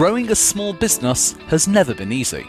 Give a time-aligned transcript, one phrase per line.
[0.00, 2.48] Growing a small business has never been easy.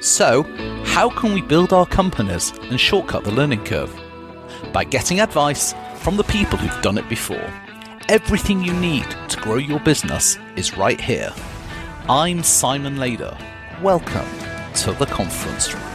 [0.00, 0.42] So,
[0.84, 3.90] how can we build our companies and shortcut the learning curve?
[4.70, 7.50] By getting advice from the people who've done it before.
[8.10, 11.32] Everything you need to grow your business is right here.
[12.06, 13.34] I'm Simon Lader.
[13.80, 14.28] Welcome
[14.74, 15.89] to the conference room.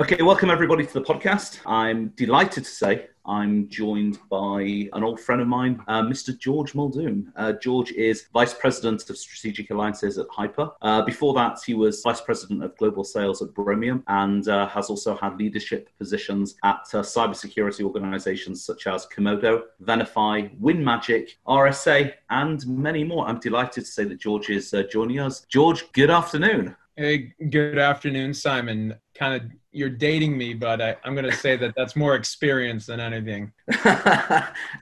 [0.00, 1.58] Okay, welcome everybody to the podcast.
[1.66, 6.38] I'm delighted to say I'm joined by an old friend of mine, uh, Mr.
[6.38, 7.32] George Muldoon.
[7.34, 10.70] Uh, George is Vice President of Strategic Alliances at HYPR.
[10.82, 14.88] Uh, before that, he was Vice President of Global Sales at Bromium and uh, has
[14.88, 22.64] also had leadership positions at uh, cybersecurity organizations such as Comodo, Venafi, WinMagic, RSA, and
[22.68, 23.26] many more.
[23.26, 25.40] I'm delighted to say that George is uh, joining us.
[25.48, 26.76] George, good afternoon.
[26.98, 28.92] Hey, good afternoon, Simon.
[29.14, 32.86] Kind of, you're dating me, but I, am going to say that that's more experience
[32.86, 33.52] than anything.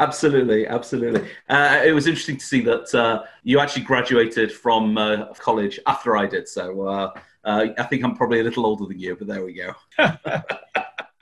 [0.00, 1.28] absolutely, absolutely.
[1.50, 6.16] Uh, it was interesting to see that uh, you actually graduated from uh, college after
[6.16, 6.48] I did.
[6.48, 9.52] So uh, uh, I think I'm probably a little older than you, but there we
[9.52, 9.74] go.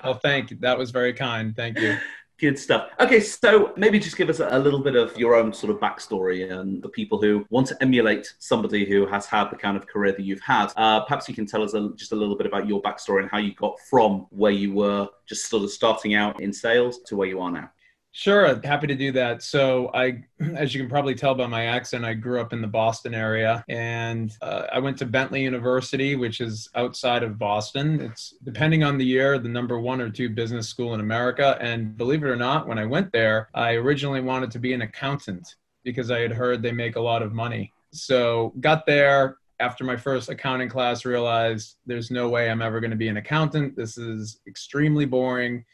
[0.04, 0.58] well, thank you.
[0.60, 1.56] That was very kind.
[1.56, 1.96] Thank you.
[2.40, 2.90] Good stuff.
[2.98, 6.50] Okay, so maybe just give us a little bit of your own sort of backstory
[6.50, 10.10] and the people who want to emulate somebody who has had the kind of career
[10.10, 10.72] that you've had.
[10.76, 13.30] Uh, perhaps you can tell us a, just a little bit about your backstory and
[13.30, 17.14] how you got from where you were just sort of starting out in sales to
[17.14, 17.70] where you are now.
[18.16, 19.42] Sure, happy to do that.
[19.42, 20.22] So, I,
[20.54, 23.64] as you can probably tell by my accent, I grew up in the Boston area,
[23.68, 28.00] and uh, I went to Bentley University, which is outside of Boston.
[28.00, 31.58] It's depending on the year, the number one or two business school in America.
[31.60, 34.82] And believe it or not, when I went there, I originally wanted to be an
[34.82, 37.72] accountant because I had heard they make a lot of money.
[37.92, 42.90] So, got there, after my first accounting class realized there's no way i'm ever going
[42.90, 45.64] to be an accountant this is extremely boring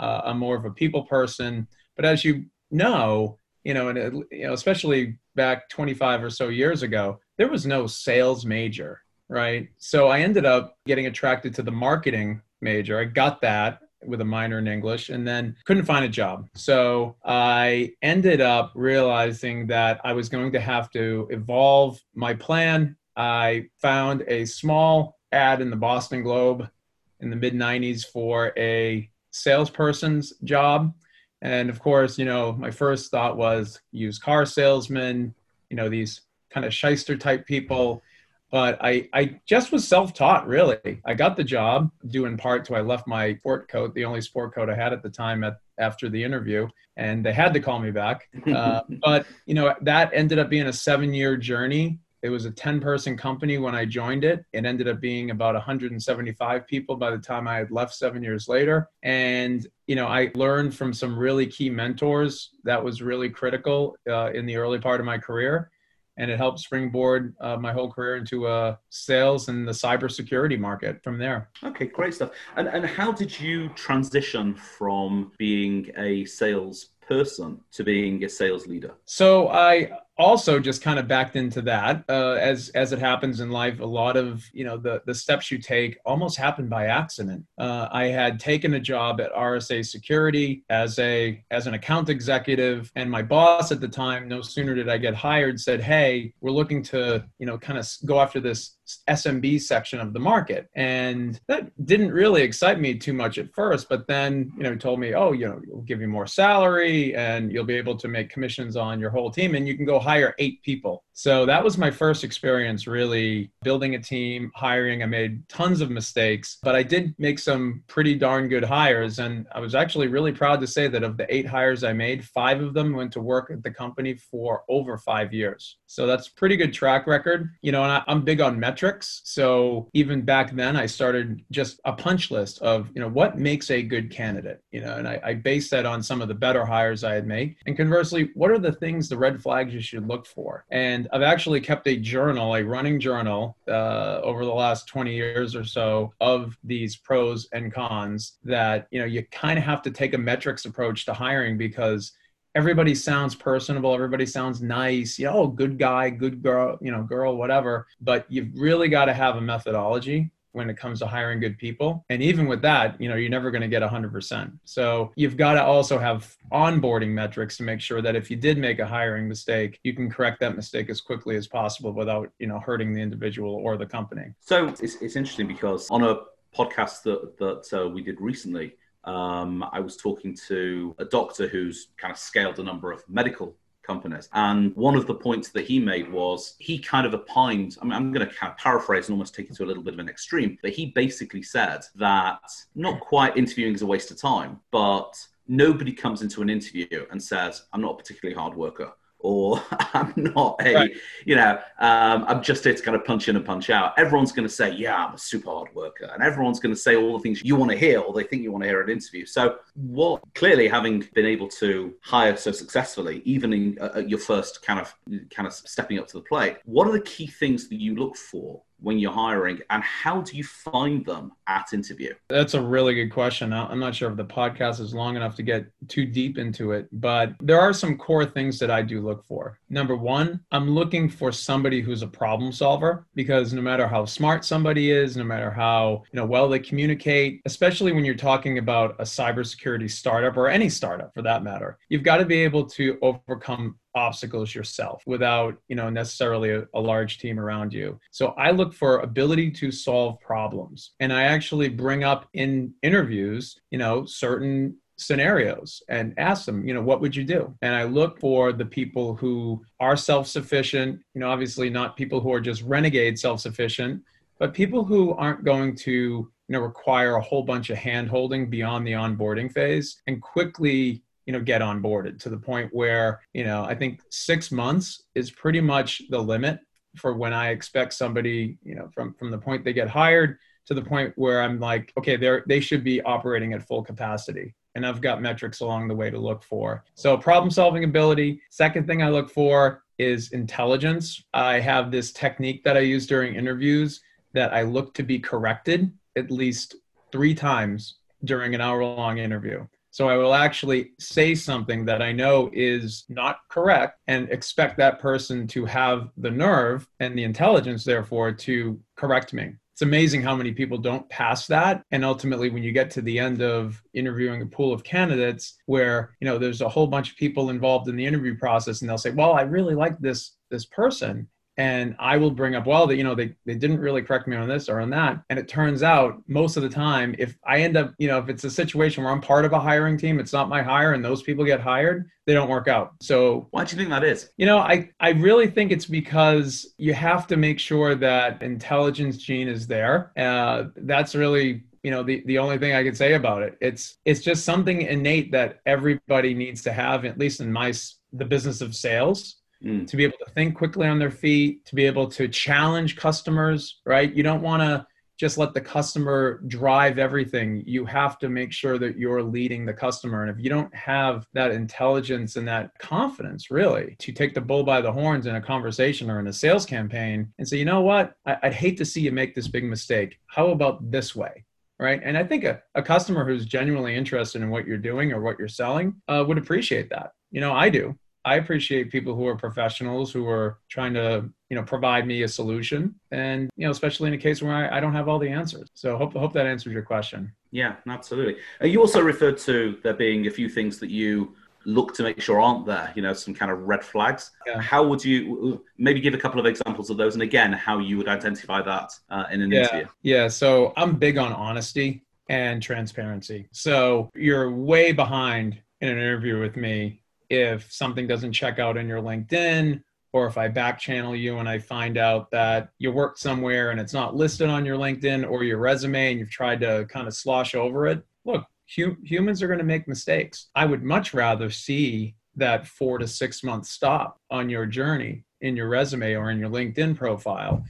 [0.00, 1.64] uh, i'm more of a people person
[1.98, 6.84] but as you know, you know, and you know, especially back 25 or so years
[6.84, 9.68] ago, there was no sales major, right?
[9.78, 13.00] So I ended up getting attracted to the marketing major.
[13.00, 16.48] I got that with a minor in English and then couldn't find a job.
[16.54, 22.96] So I ended up realizing that I was going to have to evolve my plan.
[23.16, 26.70] I found a small ad in the Boston Globe
[27.18, 30.94] in the mid 90s for a salesperson's job
[31.40, 35.34] and of course, you know, my first thought was used car salesman,
[35.70, 38.02] you know, these kind of shyster type people.
[38.50, 41.00] But I, I just was self taught, really.
[41.04, 44.22] I got the job due in part to I left my sport coat, the only
[44.22, 46.66] sport coat I had at the time at, after the interview,
[46.96, 48.28] and they had to call me back.
[48.48, 52.50] Uh, but, you know, that ended up being a seven year journey it was a
[52.50, 54.44] 10 person company when I joined it.
[54.52, 58.48] It ended up being about 175 people by the time I had left seven years
[58.48, 58.88] later.
[59.02, 64.32] And, you know, I learned from some really key mentors that was really critical uh,
[64.32, 65.70] in the early part of my career.
[66.16, 71.00] And it helped springboard uh, my whole career into uh, sales and the cybersecurity market
[71.04, 71.48] from there.
[71.62, 72.30] Okay, great stuff.
[72.56, 78.66] And, and how did you transition from being a sales person to being a sales
[78.66, 78.94] leader?
[79.04, 83.50] So I also just kind of backed into that uh, as as it happens in
[83.50, 87.44] life a lot of you know the the steps you take almost happen by accident
[87.58, 92.90] uh, i had taken a job at rsa security as a as an account executive
[92.96, 96.50] and my boss at the time no sooner did i get hired said hey we're
[96.50, 100.68] looking to you know kind of go after this SMB section of the market.
[100.74, 105.00] And that didn't really excite me too much at first, but then, you know, told
[105.00, 108.30] me, oh, you know, we'll give you more salary and you'll be able to make
[108.30, 111.04] commissions on your whole team and you can go hire eight people.
[111.18, 115.02] So that was my first experience really building a team, hiring.
[115.02, 119.18] I made tons of mistakes, but I did make some pretty darn good hires.
[119.18, 122.24] And I was actually really proud to say that of the eight hires I made,
[122.24, 125.78] five of them went to work at the company for over five years.
[125.88, 127.50] So that's pretty good track record.
[127.62, 129.20] You know, and I, am big on metrics.
[129.24, 133.72] So even back then, I started just a punch list of, you know, what makes
[133.72, 136.64] a good candidate, you know, and I, I based that on some of the better
[136.64, 137.56] hires I had made.
[137.66, 140.64] And conversely, what are the things, the red flags you should look for?
[140.70, 145.56] And I've actually kept a journal, a running journal, uh, over the last 20 years
[145.56, 149.90] or so of these pros and cons that, you know, you kind of have to
[149.90, 152.12] take a metrics approach to hiring because
[152.54, 157.02] everybody sounds personable everybody sounds nice you know oh, good guy good girl you know
[157.02, 161.40] girl whatever but you've really got to have a methodology when it comes to hiring
[161.40, 162.04] good people.
[162.08, 164.52] And even with that, you know, you're never going to get 100%.
[164.64, 168.58] So you've got to also have onboarding metrics to make sure that if you did
[168.58, 172.46] make a hiring mistake, you can correct that mistake as quickly as possible without, you
[172.46, 174.32] know, hurting the individual or the company.
[174.40, 176.16] So it's, it's interesting because on a
[176.56, 178.74] podcast that, that uh, we did recently,
[179.04, 183.56] um, I was talking to a doctor who's kind of scaled a number of medical
[183.88, 184.28] companies.
[184.34, 187.94] And one of the points that he made was he kind of opined, I mean,
[187.94, 190.00] I'm going to kind of paraphrase and almost take it to a little bit of
[190.00, 192.40] an extreme, but he basically said that
[192.74, 195.12] not quite interviewing is a waste of time, but
[195.48, 199.62] nobody comes into an interview and says, I'm not a particularly hard worker or
[199.94, 200.90] I'm not a, right.
[201.24, 203.98] you know, um, I'm just here to kind of punch in and punch out.
[203.98, 206.10] Everyone's going to say, yeah, I'm a super hard worker.
[206.12, 208.42] And everyone's going to say all the things you want to hear or they think
[208.42, 209.26] you want to hear at an interview.
[209.26, 214.62] So, what clearly having been able to hire so successfully, even in uh, your first
[214.62, 214.94] kind of
[215.30, 218.16] kind of stepping up to the plate, what are the key things that you look
[218.16, 222.14] for when you're hiring and how do you find them at interview?
[222.28, 223.52] That's a really good question.
[223.52, 226.88] I'm not sure if the podcast is long enough to get too deep into it
[226.92, 231.08] but there are some core things that i do look for number one i'm looking
[231.08, 235.50] for somebody who's a problem solver because no matter how smart somebody is no matter
[235.50, 240.48] how you know well they communicate especially when you're talking about a cybersecurity startup or
[240.48, 245.56] any startup for that matter you've got to be able to overcome obstacles yourself without
[245.68, 247.98] you know necessarily a, a, large team around you.
[248.10, 253.60] So i look for ability to solve problems and i actually bring up in interviews
[253.70, 257.54] you know certain scenarios and ask them you know what would you do?
[257.62, 262.32] And i look for the people who are self-sufficient you know obviously not people who
[262.32, 264.02] are just renegade self-sufficient
[264.38, 268.48] but people who aren't going to you know require a whole bunch of hand holding
[268.50, 273.44] beyond the onboarding phase and quickly you know get onboarded to the point where you
[273.44, 276.58] know i think six months is pretty much the limit
[276.96, 280.74] for when i expect somebody you know from from the point they get hired to
[280.74, 284.86] the point where i'm like okay they're they should be operating at full capacity and
[284.86, 286.84] i've got metrics along the way to look for.
[286.94, 291.24] So problem solving ability second thing i look for is intelligence.
[291.34, 294.00] I have this technique that i use during interviews
[294.32, 296.76] that i look to be corrected at least
[297.12, 299.66] three times during an hour long interview.
[299.90, 305.00] So I will actually say something that I know is not correct and expect that
[305.00, 309.54] person to have the nerve and the intelligence, therefore, to correct me.
[309.78, 311.84] It's amazing how many people don't pass that.
[311.92, 316.16] And ultimately, when you get to the end of interviewing a pool of candidates where,
[316.20, 318.98] you know, there's a whole bunch of people involved in the interview process and they'll
[318.98, 321.28] say, well, I really like this this person
[321.58, 324.36] and I will bring up, well, that you know, they, they didn't really correct me
[324.36, 325.20] on this or on that.
[325.28, 328.28] And it turns out most of the time, if I end up, you know, if
[328.28, 331.04] it's a situation where I'm part of a hiring team, it's not my hire and
[331.04, 332.94] those people get hired, they don't work out.
[333.00, 334.30] So why do you think that is?
[334.36, 339.16] You know, I, I really think it's because you have to make sure that intelligence
[339.16, 340.12] gene is there.
[340.16, 343.98] Uh, that's really you know the, the only thing i can say about it it's
[344.04, 347.72] it's just something innate that everybody needs to have at least in my
[348.12, 349.86] the business of sales mm.
[349.86, 353.80] to be able to think quickly on their feet, to be able to challenge customers,
[353.86, 354.12] right?
[354.14, 354.86] You don't want to
[355.18, 357.64] just let the customer drive everything.
[357.66, 360.22] You have to make sure that you're leading the customer.
[360.22, 364.62] And if you don't have that intelligence and that confidence, really, to take the bull
[364.62, 367.80] by the horns in a conversation or in a sales campaign and say, you know
[367.80, 370.20] what, I- would hate to see you make this big mistake.
[370.28, 371.44] How about this way?
[371.80, 372.00] Right.
[372.02, 375.38] And I think a, a customer who's genuinely interested in what you're doing or what
[375.38, 377.12] you're selling uh, would appreciate that.
[377.30, 377.96] You know, I do.
[378.28, 382.28] I appreciate people who are professionals who are trying to, you know, provide me a
[382.28, 382.94] solution.
[383.10, 385.68] And, you know, especially in a case where I, I don't have all the answers.
[385.74, 387.32] So hope, hope that answers your question.
[387.50, 388.36] Yeah, absolutely.
[388.62, 392.20] Uh, you also referred to there being a few things that you look to make
[392.20, 394.30] sure aren't there, you know, some kind of red flags.
[394.46, 394.60] Yeah.
[394.60, 397.14] How would you maybe give a couple of examples of those?
[397.14, 399.60] And again, how you would identify that uh, in an yeah.
[399.60, 399.86] interview?
[400.02, 400.28] Yeah.
[400.28, 403.48] So I'm big on honesty and transparency.
[403.52, 408.88] So you're way behind in an interview with me if something doesn't check out in
[408.88, 409.82] your LinkedIn,
[410.12, 413.80] or if I back channel you and I find out that you worked somewhere and
[413.80, 417.14] it's not listed on your LinkedIn or your resume and you've tried to kind of
[417.14, 418.44] slosh over it, look,
[418.76, 420.48] hu- humans are going to make mistakes.
[420.54, 425.56] I would much rather see that four to six month stop on your journey in
[425.56, 427.64] your resume or in your LinkedIn profile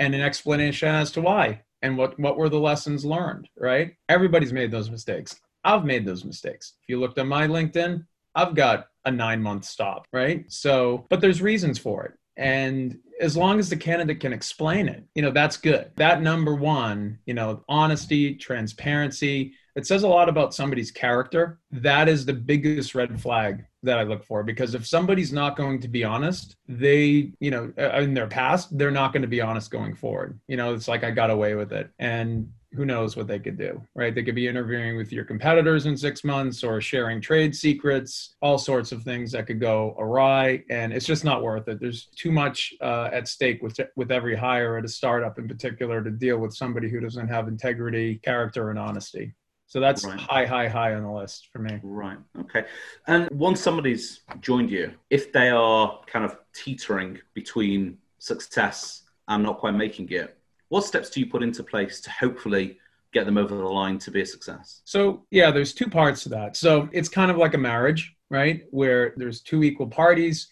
[0.00, 3.94] and an explanation as to why and what, what were the lessons learned, right?
[4.08, 5.38] Everybody's made those mistakes.
[5.64, 6.74] I've made those mistakes.
[6.82, 8.04] If you looked at my LinkedIn,
[8.34, 10.44] I've got a nine month stop, right?
[10.48, 12.12] So, but there's reasons for it.
[12.36, 15.90] And as long as the candidate can explain it, you know, that's good.
[15.96, 21.60] That number one, you know, honesty, transparency, it says a lot about somebody's character.
[21.70, 25.80] That is the biggest red flag that I look for because if somebody's not going
[25.80, 29.40] to be honest, they, you know, uh, in their past, they're not going to be
[29.40, 30.38] honest going forward.
[30.46, 31.90] You know, it's like I got away with it.
[31.98, 34.14] And who knows what they could do, right?
[34.14, 38.58] They could be interviewing with your competitors in six months or sharing trade secrets, all
[38.58, 40.64] sorts of things that could go awry.
[40.70, 41.80] And it's just not worth it.
[41.80, 46.02] There's too much uh, at stake with, with every hire at a startup in particular
[46.02, 49.34] to deal with somebody who doesn't have integrity, character, and honesty.
[49.66, 50.20] So that's right.
[50.20, 51.80] high, high, high on the list for me.
[51.82, 52.18] Right.
[52.40, 52.66] Okay.
[53.06, 59.58] And once somebody's joined you, if they are kind of teetering between success and not
[59.58, 60.36] quite making it,
[60.72, 62.78] what steps do you put into place to hopefully
[63.12, 64.80] get them over the line to be a success?
[64.86, 66.56] So, yeah, there's two parts to that.
[66.56, 68.62] So, it's kind of like a marriage, right?
[68.70, 70.48] Where there's two equal parties.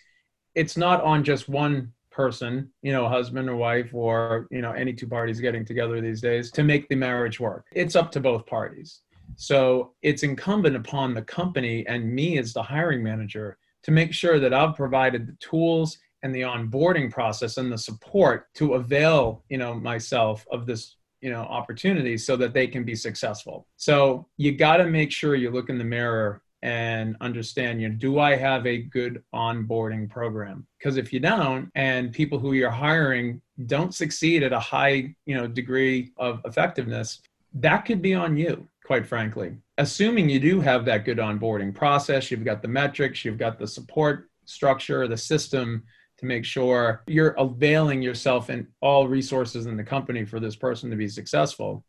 [0.54, 4.92] It's not on just one person, you know, husband or wife, or, you know, any
[4.92, 7.64] two parties getting together these days to make the marriage work.
[7.72, 9.00] It's up to both parties.
[9.36, 14.38] So, it's incumbent upon the company and me as the hiring manager to make sure
[14.38, 19.58] that I've provided the tools and the onboarding process and the support to avail you
[19.58, 23.66] know myself of this you know opportunity so that they can be successful.
[23.76, 27.94] So you got to make sure you look in the mirror and understand you know
[27.94, 30.66] do i have a good onboarding program?
[30.78, 35.34] Because if you don't and people who you're hiring don't succeed at a high you
[35.34, 37.20] know degree of effectiveness
[37.54, 39.56] that could be on you quite frankly.
[39.78, 43.66] Assuming you do have that good onboarding process you've got the metrics you've got the
[43.66, 45.82] support structure the system
[46.20, 50.90] to make sure you're availing yourself and all resources in the company for this person
[50.90, 51.84] to be successful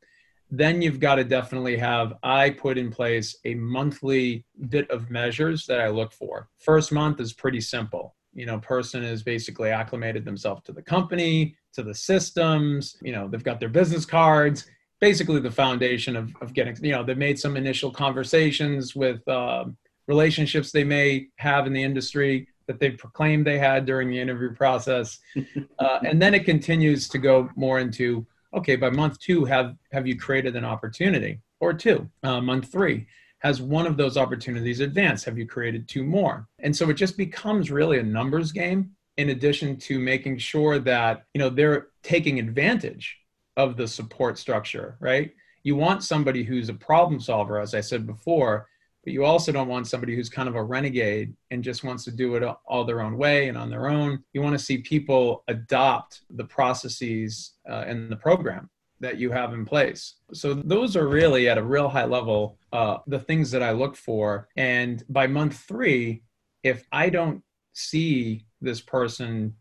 [0.51, 5.65] then you've got to definitely have i put in place a monthly bit of measures
[5.65, 6.50] that i look for.
[6.57, 8.15] First month is pretty simple.
[8.33, 13.27] You know person is basically acclimated themselves to the company to the systems you know
[13.27, 14.67] they've got their business cards
[15.00, 19.65] basically the foundation of, of getting you know they've made some initial conversations with uh,
[20.07, 24.53] relationships they may have in the industry that they proclaimed they had during the interview
[24.53, 25.19] process.
[25.79, 30.05] Uh, and then it continues to go more into okay, by month two, have, have
[30.05, 31.39] you created an opportunity?
[31.59, 33.07] Or two, uh, month three,
[33.39, 35.25] has one of those opportunities advanced?
[35.25, 36.47] Have you created two more?
[36.59, 41.25] And so it just becomes really a numbers game in addition to making sure that
[41.33, 43.17] you know they're taking advantage
[43.57, 45.31] of the support structure right
[45.63, 48.67] you want somebody who's a problem solver as i said before
[49.03, 52.12] but you also don't want somebody who's kind of a renegade and just wants to
[52.12, 54.24] do it all their own way and on their own.
[54.34, 59.53] You want to see people adopt the processes uh, in the program that you have
[59.53, 60.15] in place.
[60.34, 63.96] So those are really at a real high level uh, the things that I look
[63.96, 64.48] for.
[64.55, 66.24] And by month three,
[66.63, 67.43] if I don't
[67.74, 69.55] see this person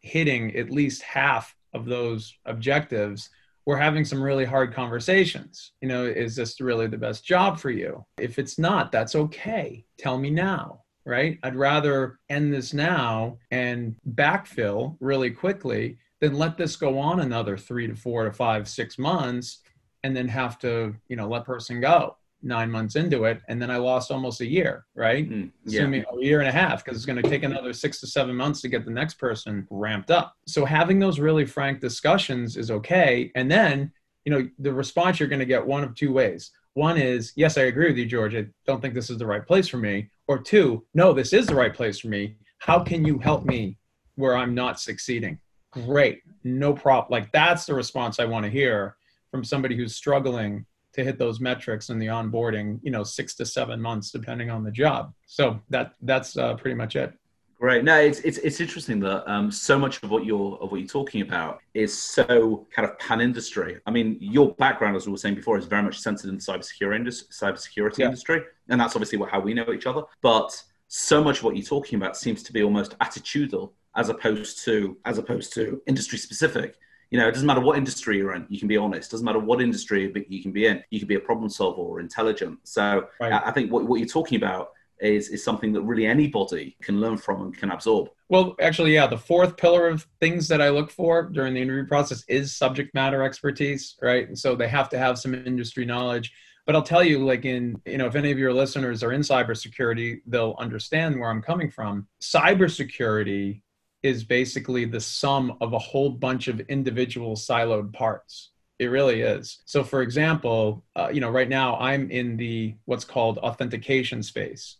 [0.00, 3.28] hitting at least half of those objectives,
[3.68, 5.72] we're having some really hard conversations.
[5.82, 8.02] You know, is this really the best job for you?
[8.18, 9.84] If it's not, that's okay.
[9.98, 11.38] Tell me now, right?
[11.42, 17.58] I'd rather end this now and backfill really quickly than let this go on another
[17.58, 19.58] three to four to five, six months
[20.02, 23.70] and then have to, you know, let person go nine months into it and then
[23.70, 25.30] i lost almost a year right?
[25.30, 25.80] Mm, yeah.
[25.80, 28.34] assuming a year and a half because it's going to take another six to seven
[28.34, 30.34] months to get the next person ramped up.
[30.46, 33.92] So having those really frank discussions is okay and then
[34.24, 36.50] you know the response you're going to get one of two ways.
[36.74, 38.34] One is yes i agree with you george.
[38.34, 40.10] I don't think this is the right place for me.
[40.26, 42.36] Or two no this is the right place for me.
[42.58, 43.78] How can you help me
[44.16, 45.38] where i'm not succeeding?
[45.70, 46.22] Great.
[46.42, 48.96] No problem like that's the response i want to hear
[49.30, 53.46] from somebody who's struggling to hit those metrics in the onboarding, you know, six to
[53.46, 55.12] seven months, depending on the job.
[55.26, 57.12] So that that's uh, pretty much it.
[57.60, 57.82] Great.
[57.82, 60.88] No, it's it's, it's interesting that um, so much of what you're of what you're
[60.88, 63.80] talking about is so kind of pan industry.
[63.84, 66.40] I mean, your background, as we were saying before, is very much centered in the
[66.40, 68.06] cybersecurity industry, cybersecurity yeah.
[68.06, 70.02] industry, and that's obviously what, how we know each other.
[70.22, 74.64] But so much of what you're talking about seems to be almost attitudinal, as opposed
[74.64, 76.76] to as opposed to industry specific
[77.10, 79.08] you know, it doesn't matter what industry you're in, you can be honest.
[79.08, 81.80] It doesn't matter what industry you can be in, you can be a problem solver
[81.80, 82.58] or intelligent.
[82.64, 83.32] So right.
[83.44, 87.16] I think what, what you're talking about is, is something that really anybody can learn
[87.16, 88.08] from and can absorb.
[88.28, 91.86] Well, actually, yeah, the fourth pillar of things that I look for during the interview
[91.86, 94.28] process is subject matter expertise, right?
[94.28, 96.32] And so they have to have some industry knowledge.
[96.66, 99.22] But I'll tell you, like in, you know, if any of your listeners are in
[99.22, 102.06] cybersecurity, they'll understand where I'm coming from.
[102.20, 103.62] Cybersecurity
[104.02, 108.50] is basically the sum of a whole bunch of individual siloed parts.
[108.78, 109.60] It really is.
[109.64, 114.76] So, for example, uh, you know, right now I'm in the what's called authentication space.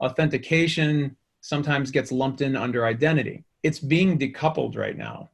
[0.00, 3.44] Authentication sometimes gets lumped in under identity.
[3.64, 5.30] It's being decoupled right now.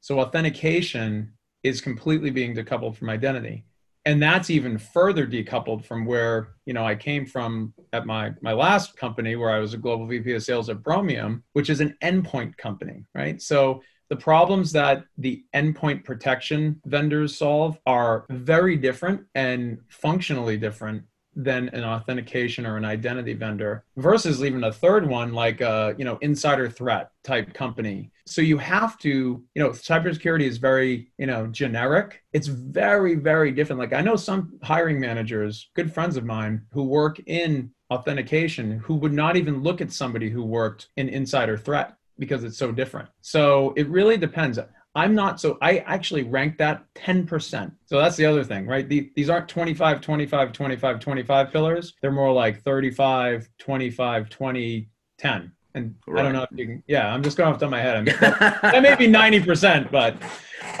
[0.00, 3.64] So, authentication is completely being decoupled from identity.
[4.06, 8.52] And that's even further decoupled from where you know I came from at my my
[8.52, 11.94] last company where I was a global VP of sales at Bromium, which is an
[12.02, 13.42] endpoint company, right?
[13.42, 21.02] So the problems that the endpoint protection vendors solve are very different and functionally different
[21.34, 26.04] than an authentication or an identity vendor versus even a third one like a you
[26.04, 31.26] know insider threat type company so you have to you know cybersecurity is very you
[31.26, 36.24] know generic it's very very different like i know some hiring managers good friends of
[36.24, 41.08] mine who work in authentication who would not even look at somebody who worked in
[41.08, 44.58] insider threat because it's so different so it really depends
[44.96, 47.70] I'm not so I actually rank that 10%.
[47.84, 48.88] So that's the other thing, right?
[48.88, 51.92] The, these aren't 25, 25, 25, 25 pillars.
[52.00, 55.52] They're more like 35, 25, 20, 10.
[55.76, 56.20] And right.
[56.20, 57.82] I don't know if you can, yeah, I'm just going off the top of my
[57.82, 57.96] head.
[57.96, 58.16] I mean,
[58.62, 60.14] that may be 90%, but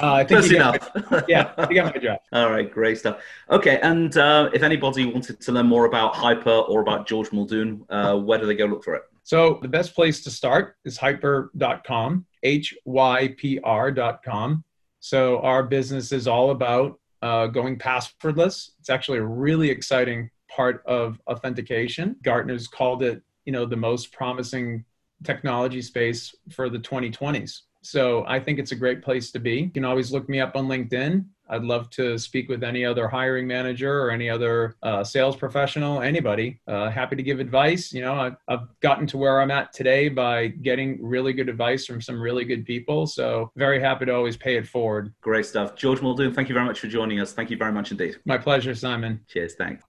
[0.02, 0.88] uh, I think Close you enough.
[1.10, 2.18] My, yeah, you got my job.
[2.32, 3.20] All right, great stuff.
[3.50, 7.84] Okay, and uh, if anybody wanted to learn more about HYPR or about George Muldoon,
[7.90, 9.02] uh, where do they go look for it?
[9.22, 14.64] So the best place to start is hypr.com, H Y P R.com.
[15.00, 18.70] So our business is all about uh, going passwordless.
[18.80, 22.16] It's actually a really exciting part of authentication.
[22.22, 24.84] Gartner's called it, you know, the most promising
[25.24, 27.62] technology space for the 2020s.
[27.82, 29.60] So I think it's a great place to be.
[29.60, 31.24] You can always look me up on LinkedIn.
[31.48, 36.02] I'd love to speak with any other hiring manager or any other uh, sales professional,
[36.02, 36.60] anybody.
[36.66, 37.92] Uh, happy to give advice.
[37.92, 41.86] You know, I've, I've gotten to where I'm at today by getting really good advice
[41.86, 43.06] from some really good people.
[43.06, 45.14] So very happy to always pay it forward.
[45.20, 45.76] Great stuff.
[45.76, 47.32] George Muldoon, thank you very much for joining us.
[47.32, 48.16] Thank you very much indeed.
[48.24, 49.20] My pleasure, Simon.
[49.28, 49.54] Cheers.
[49.54, 49.84] Thanks.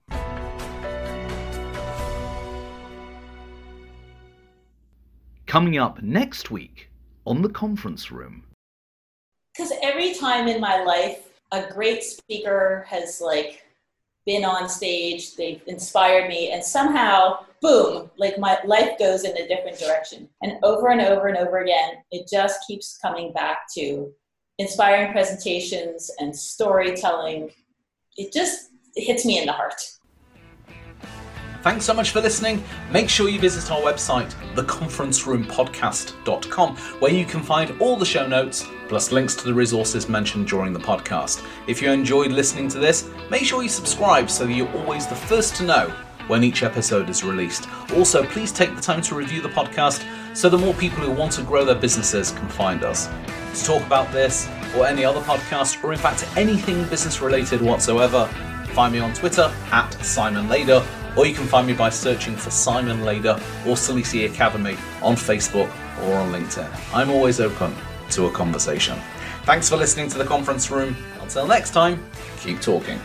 [5.48, 6.90] Coming up next week
[7.24, 8.44] on the conference room.
[9.56, 13.64] Because every time in my life a great speaker has like
[14.26, 19.48] been on stage, they've inspired me, and somehow, boom, like my life goes in a
[19.48, 20.28] different direction.
[20.42, 24.12] And over and over and over again, it just keeps coming back to
[24.58, 27.52] inspiring presentations and storytelling.
[28.18, 29.80] It just hits me in the heart.
[31.68, 32.64] Thanks so much for listening.
[32.90, 38.64] Make sure you visit our website, theconferenceroompodcast.com, where you can find all the show notes,
[38.88, 41.46] plus links to the resources mentioned during the podcast.
[41.66, 45.14] If you enjoyed listening to this, make sure you subscribe so that you're always the
[45.14, 45.92] first to know
[46.26, 47.68] when each episode is released.
[47.92, 50.02] Also, please take the time to review the podcast
[50.34, 53.10] so that more people who want to grow their businesses can find us.
[53.54, 58.24] To talk about this or any other podcast, or in fact anything business related whatsoever,
[58.72, 60.82] find me on Twitter at Simon Lader
[61.18, 63.32] or you can find me by searching for Simon Lader
[63.66, 65.68] or Salisi Academy on Facebook
[66.04, 66.70] or on LinkedIn.
[66.94, 67.74] I'm always open
[68.10, 68.96] to a conversation.
[69.42, 70.96] Thanks for listening to the conference room.
[71.20, 72.00] Until next time,
[72.38, 73.00] keep talking.